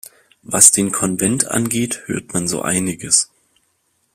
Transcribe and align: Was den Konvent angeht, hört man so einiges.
Was 0.41 0.71
den 0.71 0.91
Konvent 0.91 1.45
angeht, 1.45 2.01
hört 2.07 2.33
man 2.33 2.47
so 2.47 2.63
einiges. 2.63 3.29